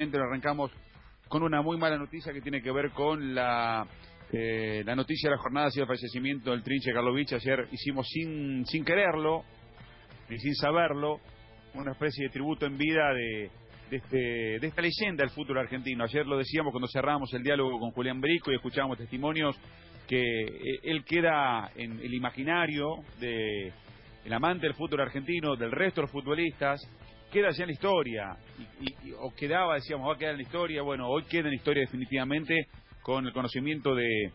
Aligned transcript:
arrancamos 0.00 0.70
con 1.26 1.42
una 1.42 1.60
muy 1.60 1.76
mala 1.76 1.98
noticia 1.98 2.32
que 2.32 2.40
tiene 2.40 2.62
que 2.62 2.70
ver 2.70 2.92
con 2.92 3.34
la 3.34 3.84
eh, 4.32 4.84
noticia 4.94 5.28
de 5.28 5.34
la 5.34 5.42
jornada 5.42 5.66
hacia 5.66 5.80
el 5.80 5.88
fallecimiento 5.88 6.52
del 6.52 6.62
Trinche 6.62 6.92
Karlovich. 6.92 7.32
Ayer 7.32 7.66
hicimos 7.72 8.06
sin, 8.06 8.64
sin 8.64 8.84
quererlo, 8.84 9.42
ni 10.28 10.38
sin 10.38 10.54
saberlo, 10.54 11.18
una 11.74 11.90
especie 11.90 12.26
de 12.26 12.30
tributo 12.30 12.64
en 12.64 12.78
vida 12.78 13.12
de, 13.12 13.50
de, 13.90 13.96
este, 13.96 14.16
de 14.60 14.66
esta 14.68 14.82
leyenda 14.82 15.24
del 15.24 15.30
fútbol 15.30 15.58
argentino. 15.58 16.04
Ayer 16.04 16.24
lo 16.26 16.38
decíamos 16.38 16.70
cuando 16.70 16.86
cerramos 16.86 17.34
el 17.34 17.42
diálogo 17.42 17.80
con 17.80 17.90
Julián 17.90 18.20
Brico 18.20 18.52
y 18.52 18.54
escuchábamos 18.54 18.98
testimonios 18.98 19.56
que 20.06 20.20
eh, 20.20 20.78
él 20.84 21.04
queda 21.04 21.72
en 21.74 21.98
el 21.98 22.14
imaginario 22.14 23.02
de 23.18 23.72
amante 24.30 24.68
del 24.68 24.76
fútbol 24.76 25.00
argentino, 25.00 25.56
del 25.56 25.72
resto 25.72 26.02
de 26.02 26.02
los 26.02 26.12
futbolistas, 26.12 26.80
queda 27.30 27.50
ya 27.50 27.64
en 27.64 27.68
la 27.68 27.72
historia, 27.72 28.36
y, 28.80 29.12
o 29.12 29.34
quedaba, 29.34 29.74
decíamos, 29.74 30.08
va 30.08 30.14
a 30.14 30.18
quedar 30.18 30.32
en 30.32 30.38
la 30.38 30.42
historia, 30.42 30.82
bueno, 30.82 31.08
hoy 31.08 31.24
queda 31.24 31.42
en 31.42 31.50
la 31.50 31.56
historia 31.56 31.82
definitivamente 31.82 32.68
con 33.02 33.26
el 33.26 33.32
conocimiento 33.32 33.94
de, 33.94 34.32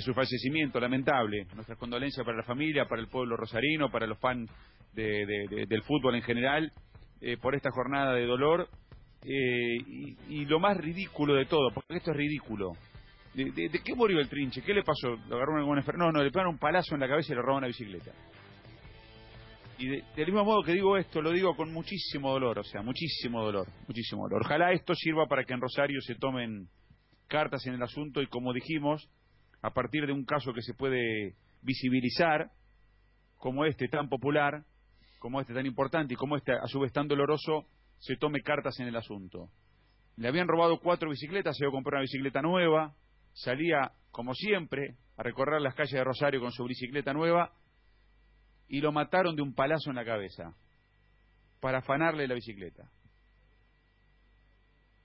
su 0.00 0.14
fallecimiento, 0.14 0.80
lamentable. 0.80 1.46
Nuestras 1.54 1.78
condolencias 1.78 2.24
para 2.24 2.38
la 2.38 2.42
familia, 2.42 2.86
para 2.86 3.02
el 3.02 3.08
pueblo 3.08 3.36
rosarino, 3.36 3.90
para 3.90 4.06
los 4.06 4.18
fans 4.18 4.50
del 4.94 5.82
fútbol 5.82 6.14
en 6.16 6.22
general, 6.22 6.72
eh, 7.20 7.36
por 7.36 7.54
esta 7.54 7.70
jornada 7.70 8.14
de 8.14 8.26
dolor. 8.26 8.68
Eh, 9.26 9.76
y, 10.28 10.44
lo 10.46 10.60
más 10.60 10.76
ridículo 10.76 11.34
de 11.34 11.46
todo, 11.46 11.70
porque 11.72 11.96
esto 11.96 12.10
es 12.10 12.16
ridículo. 12.16 12.72
¿De, 13.34 13.80
qué 13.84 13.94
murió 13.94 14.20
el 14.20 14.28
trinche? 14.28 14.62
¿Qué 14.62 14.74
le 14.74 14.82
pasó? 14.82 15.16
¿Le 15.28 15.34
agarró 15.34 15.58
enfermedad? 15.76 16.06
No, 16.06 16.12
no, 16.12 16.22
le 16.22 16.30
pegaron 16.30 16.54
un 16.54 16.58
palazo 16.58 16.94
en 16.94 17.00
la 17.00 17.08
cabeza 17.08 17.32
y 17.32 17.36
le 17.36 17.42
robaron 17.42 17.58
una 17.58 17.66
bicicleta. 17.66 18.12
Y 19.78 19.88
de, 19.88 20.04
del 20.16 20.26
mismo 20.26 20.44
modo 20.44 20.62
que 20.62 20.72
digo 20.72 20.96
esto, 20.96 21.20
lo 21.20 21.32
digo 21.32 21.56
con 21.56 21.72
muchísimo 21.72 22.30
dolor, 22.30 22.58
o 22.58 22.64
sea, 22.64 22.82
muchísimo 22.82 23.42
dolor, 23.42 23.66
muchísimo 23.88 24.22
dolor. 24.28 24.42
Ojalá 24.44 24.72
esto 24.72 24.94
sirva 24.94 25.26
para 25.26 25.44
que 25.44 25.54
en 25.54 25.60
Rosario 25.60 26.00
se 26.00 26.14
tomen 26.14 26.68
cartas 27.26 27.66
en 27.66 27.74
el 27.74 27.82
asunto 27.82 28.22
y 28.22 28.26
como 28.26 28.52
dijimos, 28.52 29.08
a 29.62 29.70
partir 29.70 30.06
de 30.06 30.12
un 30.12 30.24
caso 30.24 30.52
que 30.52 30.62
se 30.62 30.74
puede 30.74 31.34
visibilizar, 31.62 32.50
como 33.38 33.64
este 33.64 33.88
tan 33.88 34.08
popular, 34.08 34.64
como 35.18 35.40
este 35.40 35.54
tan 35.54 35.66
importante 35.66 36.14
y 36.14 36.16
como 36.16 36.36
este 36.36 36.52
a 36.52 36.66
su 36.66 36.80
vez 36.80 36.92
tan 36.92 37.08
doloroso, 37.08 37.66
se 37.98 38.16
tome 38.16 38.42
cartas 38.42 38.78
en 38.80 38.88
el 38.88 38.96
asunto. 38.96 39.48
Le 40.16 40.28
habían 40.28 40.48
robado 40.48 40.78
cuatro 40.78 41.10
bicicletas, 41.10 41.56
se 41.56 41.64
iba 41.64 41.70
a 41.70 41.72
comprar 41.72 41.98
una 41.98 42.02
bicicleta 42.02 42.40
nueva, 42.42 42.94
salía, 43.32 43.92
como 44.10 44.34
siempre, 44.34 44.96
a 45.16 45.22
recorrer 45.22 45.60
las 45.60 45.74
calles 45.74 45.92
de 45.92 46.04
Rosario 46.04 46.40
con 46.40 46.52
su 46.52 46.64
bicicleta 46.64 47.12
nueva 47.12 47.52
y 48.74 48.80
lo 48.80 48.90
mataron 48.90 49.36
de 49.36 49.42
un 49.42 49.54
palazo 49.54 49.90
en 49.90 49.94
la 49.94 50.04
cabeza 50.04 50.52
para 51.60 51.78
afanarle 51.78 52.26
la 52.26 52.34
bicicleta. 52.34 52.90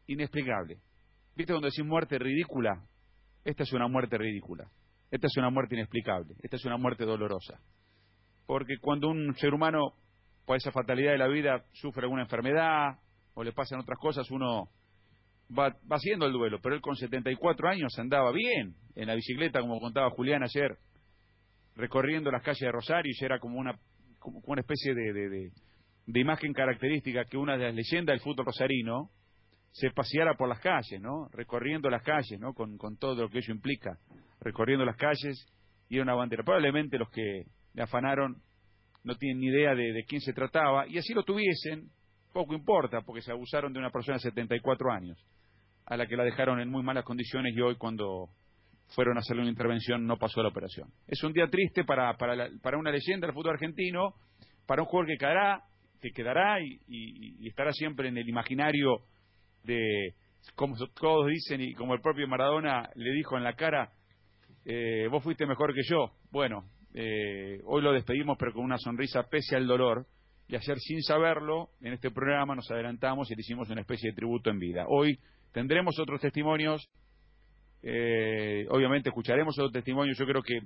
Inexplicable. 0.07 0.79
¿Viste 1.35 1.53
cuando 1.53 1.67
decís 1.67 1.85
muerte 1.85 2.17
ridícula? 2.17 2.83
Esta 3.45 3.61
es 3.61 3.71
una 3.71 3.87
muerte 3.87 4.17
ridícula. 4.17 4.67
Esta 5.11 5.27
es 5.27 5.37
una 5.37 5.51
muerte 5.51 5.75
inexplicable. 5.75 6.33
Esta 6.41 6.55
es 6.55 6.65
una 6.65 6.77
muerte 6.77 7.05
dolorosa. 7.05 7.59
Porque 8.47 8.79
cuando 8.81 9.07
un 9.07 9.35
ser 9.35 9.53
humano, 9.53 9.93
por 10.47 10.57
esa 10.57 10.71
fatalidad 10.71 11.11
de 11.11 11.19
la 11.19 11.27
vida, 11.27 11.63
sufre 11.73 12.05
alguna 12.05 12.23
enfermedad 12.23 12.97
o 13.35 13.43
le 13.43 13.51
pasan 13.51 13.81
otras 13.81 13.99
cosas, 13.99 14.31
uno 14.31 14.67
va, 15.55 15.69
va 15.69 15.97
haciendo 15.97 16.25
el 16.25 16.33
duelo. 16.33 16.57
Pero 16.59 16.73
él 16.73 16.81
con 16.81 16.95
74 16.95 17.69
años 17.69 17.93
andaba 17.99 18.31
bien 18.31 18.73
en 18.95 19.05
la 19.05 19.13
bicicleta, 19.13 19.61
como 19.61 19.79
contaba 19.79 20.09
Julián 20.09 20.41
ayer, 20.41 20.75
recorriendo 21.75 22.31
las 22.31 22.43
calles 22.43 22.59
de 22.59 22.71
Rosario 22.71 23.11
y 23.13 23.23
era 23.23 23.39
como 23.39 23.59
una, 23.59 23.77
como 24.19 24.41
una 24.45 24.61
especie 24.61 24.93
de, 24.93 25.13
de, 25.13 25.51
de, 26.05 26.19
imagen 26.19 26.53
característica 26.53 27.25
que 27.25 27.37
una 27.37 27.57
de 27.57 27.65
las 27.65 27.75
leyendas 27.75 28.13
del 28.13 28.21
fútbol 28.21 28.45
rosarino 28.45 29.09
se 29.71 29.91
paseara 29.91 30.33
por 30.35 30.49
las 30.49 30.59
calles, 30.59 30.99
¿no? 30.99 31.29
Recorriendo 31.31 31.89
las 31.89 32.03
calles, 32.03 32.39
¿no? 32.39 32.53
Con, 32.53 32.77
con 32.77 32.97
todo 32.97 33.21
lo 33.21 33.29
que 33.29 33.37
ello 33.37 33.53
implica, 33.53 33.97
recorriendo 34.41 34.83
las 34.83 34.97
calles 34.97 35.45
y 35.87 35.95
era 35.95 36.03
una 36.03 36.15
bandera. 36.15 36.43
Probablemente 36.43 36.97
los 36.97 37.09
que 37.09 37.43
le 37.73 37.83
afanaron 37.83 38.41
no 39.03 39.15
tienen 39.15 39.39
ni 39.39 39.47
idea 39.47 39.75
de, 39.75 39.93
de 39.93 40.03
quién 40.05 40.21
se 40.21 40.33
trataba 40.33 40.87
y 40.87 40.97
así 40.97 41.13
lo 41.13 41.23
tuviesen, 41.23 41.89
poco 42.33 42.53
importa, 42.53 43.01
porque 43.01 43.21
se 43.21 43.31
abusaron 43.31 43.71
de 43.73 43.79
una 43.79 43.91
persona 43.91 44.17
de 44.17 44.23
74 44.23 44.91
años, 44.91 45.17
a 45.85 45.97
la 45.97 46.07
que 46.07 46.17
la 46.17 46.23
dejaron 46.23 46.59
en 46.59 46.69
muy 46.69 46.83
malas 46.83 47.05
condiciones 47.05 47.55
y 47.55 47.61
hoy 47.61 47.75
cuando 47.75 48.29
fueron 48.89 49.17
a 49.17 49.19
hacerle 49.19 49.43
una 49.43 49.51
intervención, 49.51 50.05
no 50.05 50.17
pasó 50.17 50.41
la 50.41 50.49
operación. 50.49 50.89
Es 51.07 51.23
un 51.23 51.33
día 51.33 51.47
triste 51.47 51.83
para, 51.83 52.15
para, 52.17 52.49
para 52.61 52.77
una 52.77 52.91
leyenda 52.91 53.27
del 53.27 53.33
fútbol 53.33 53.53
argentino, 53.53 54.15
para 54.65 54.81
un 54.81 54.87
jugador 54.87 55.07
que 55.07 55.17
quedará, 55.17 55.63
que 56.01 56.09
quedará 56.11 56.61
y, 56.61 56.79
y, 56.87 57.47
estará 57.47 57.71
siempre 57.71 58.07
en 58.07 58.17
el 58.17 58.27
imaginario 58.27 59.01
de, 59.63 60.13
como 60.55 60.75
todos 60.99 61.27
dicen 61.27 61.61
y 61.61 61.73
como 61.73 61.93
el 61.93 62.01
propio 62.01 62.27
Maradona 62.27 62.89
le 62.95 63.11
dijo 63.13 63.37
en 63.37 63.43
la 63.43 63.53
cara, 63.53 63.91
eh, 64.65 65.07
vos 65.09 65.23
fuiste 65.23 65.45
mejor 65.45 65.73
que 65.73 65.81
yo. 65.83 66.11
Bueno, 66.31 66.65
eh, 66.93 67.59
hoy 67.65 67.81
lo 67.81 67.91
despedimos 67.91 68.37
pero 68.39 68.53
con 68.53 68.63
una 68.63 68.77
sonrisa 68.77 69.23
pese 69.23 69.55
al 69.55 69.67
dolor 69.67 70.07
y 70.47 70.55
ayer 70.55 70.77
sin 70.79 71.01
saberlo, 71.03 71.69
en 71.81 71.93
este 71.93 72.09
programa 72.09 72.55
nos 72.55 72.69
adelantamos 72.71 73.29
y 73.29 73.35
le 73.35 73.41
hicimos 73.41 73.69
una 73.69 73.81
especie 73.81 74.09
de 74.09 74.15
tributo 74.15 74.49
en 74.49 74.57
vida. 74.57 74.85
Hoy 74.87 75.19
tendremos 75.51 75.99
otros 75.99 76.19
testimonios 76.21 76.89
eh, 77.81 78.65
obviamente 78.69 79.09
escucharemos 79.09 79.57
otro 79.57 79.71
testimonio. 79.71 80.13
Yo 80.17 80.25
creo 80.25 80.41
que 80.41 80.61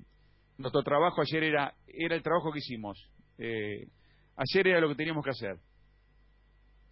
nuestro 0.57 0.83
trabajo 0.83 1.21
ayer 1.21 1.43
era, 1.43 1.73
era 1.87 2.15
el 2.15 2.23
trabajo 2.23 2.51
que 2.51 2.59
hicimos. 2.59 2.97
Eh, 3.37 3.87
ayer 4.35 4.67
era 4.67 4.79
lo 4.79 4.89
que 4.89 4.95
teníamos 4.95 5.23
que 5.23 5.31
hacer. 5.31 5.57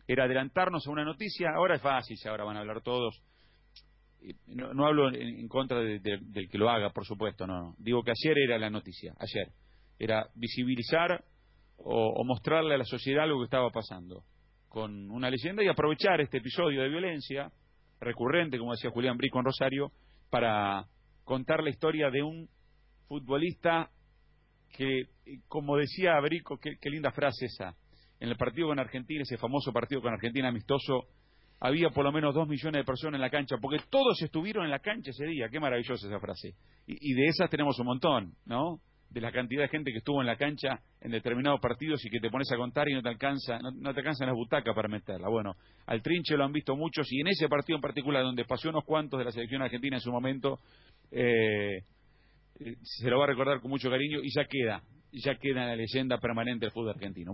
Era 0.08 0.26
adelantarnos 0.26 0.86
a 0.86 0.92
una 0.92 1.04
noticia. 1.04 1.52
Ahora 1.56 1.76
es 1.76 1.82
fácil, 1.82 2.18
ahora 2.26 2.44
van 2.44 2.58
a 2.58 2.62
hablar 2.62 2.82
todos. 2.82 3.22
No, 4.48 4.74
no 4.74 4.86
hablo 4.86 5.12
en, 5.12 5.48
contra 5.48 5.80
del 5.80 6.50
que 6.50 6.58
lo 6.58 6.70
haga, 6.70 6.92
por 6.92 7.06
supuesto, 7.06 7.48
no, 7.48 7.74
Digo 7.80 8.04
que 8.04 8.12
ayer 8.12 8.38
era 8.38 8.60
la 8.60 8.70
noticia, 8.70 9.16
ayer. 9.18 9.52
Era 9.98 10.28
visibilizar 10.36 11.24
o, 11.78 12.14
o 12.14 12.24
mostrarle 12.24 12.76
a 12.76 12.78
la 12.78 12.86
sociedad 12.86 13.24
algo 13.24 13.40
que 13.40 13.46
estaba 13.46 13.72
pasando 13.72 14.24
con 14.70 15.10
una 15.12 15.30
leyenda 15.30 15.64
y 15.64 15.68
aprovechar 15.68 16.22
este 16.22 16.38
episodio 16.38 16.82
de 16.82 16.90
violencia 16.90 17.52
recurrente, 18.00 18.58
como 18.58 18.72
decía 18.72 18.90
Julián 18.90 19.18
Brico 19.18 19.40
en 19.40 19.46
Rosario, 19.46 19.92
para 20.32 20.88
contar 21.24 21.62
la 21.62 21.70
historia 21.70 22.10
de 22.10 22.24
un 22.24 22.50
futbolista 23.08 23.92
que, 24.76 25.04
como 25.48 25.78
decía 25.78 26.20
Brico, 26.22 26.58
qué, 26.58 26.90
linda 26.90 27.12
frase 27.12 27.46
esa, 27.46 27.76
en 28.20 28.30
el 28.30 28.38
partido 28.38 28.70
con 28.70 28.80
Argentina, 28.80 29.22
ese 29.22 29.38
famoso 29.38 29.72
partido 29.72 30.02
con 30.02 30.14
Argentina 30.14 30.48
amistoso, 30.48 31.06
había 31.60 31.90
por 31.90 32.06
lo 32.06 32.12
menos 32.12 32.34
dos 32.34 32.48
millones 32.48 32.80
de 32.80 32.86
personas 32.86 33.16
en 33.16 33.22
la 33.22 33.30
cancha, 33.30 33.58
porque 33.62 33.84
todos 33.90 34.20
estuvieron 34.24 34.66
en 34.66 34.72
la 34.72 34.80
cancha 34.80 35.12
ese 35.12 35.26
día, 35.26 35.50
qué 35.52 35.60
maravillosa 35.60 36.08
esa 36.08 36.20
frase. 36.20 36.56
y 36.88 37.14
de 37.14 37.26
esas 37.26 37.50
tenemos 37.50 37.78
un 37.78 37.86
montón, 37.86 38.34
¿no? 38.46 38.82
De 39.12 39.20
la 39.20 39.32
cantidad 39.32 39.64
de 39.64 39.68
gente 39.68 39.92
que 39.92 39.98
estuvo 39.98 40.22
en 40.22 40.28
la 40.28 40.38
cancha 40.38 40.80
en 41.02 41.12
determinados 41.12 41.60
partidos 41.60 42.04
y 42.06 42.10
que 42.10 42.20
te 42.20 42.30
pones 42.30 42.50
a 42.52 42.56
contar 42.56 42.88
y 42.90 42.94
no 42.94 43.02
te 43.02 43.10
alcanza, 43.10 43.60
no, 43.60 43.94
te 43.94 44.00
alcanzan 44.00 44.28
las 44.28 44.36
butacas 44.36 44.74
para 44.74 44.88
meterla. 44.88 45.28
Bueno, 45.28 45.56
al 45.86 46.02
Trinche 46.02 46.38
lo 46.38 46.46
han 46.46 46.54
visto 46.54 46.76
muchos 46.78 47.12
y 47.12 47.20
en 47.20 47.28
ese 47.28 47.50
partido 47.50 47.76
en 47.76 47.82
particular, 47.82 48.24
donde 48.24 48.46
pasó 48.46 48.70
unos 48.70 48.86
cuantos 48.86 49.20
de 49.20 49.26
la 49.26 49.32
selección 49.32 49.62
argentina 49.62 49.98
en 49.98 50.02
su 50.02 50.12
momento, 50.12 50.60
eh, 51.12 51.84
se 52.82 53.10
lo 53.10 53.18
va 53.18 53.26
a 53.26 53.28
recordar 53.28 53.60
con 53.60 53.70
mucho 53.70 53.90
cariño 53.90 54.20
y 54.24 54.30
ya 54.34 54.46
queda, 54.46 54.82
ya 55.12 55.36
queda 55.36 55.66
la 55.66 55.76
leyenda 55.76 56.18
permanente 56.18 56.66
del 56.66 56.72
fútbol 56.72 56.92
argentino. 56.92 57.30